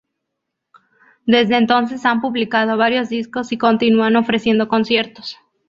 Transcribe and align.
Desde 1.27 1.57
entonces 1.57 2.07
han 2.07 2.21
publicado 2.21 2.75
varios 2.75 3.07
discos 3.09 3.51
y 3.51 3.59
continúan 3.59 4.15
ofreciendo 4.15 4.67
conciertos. 4.67 5.37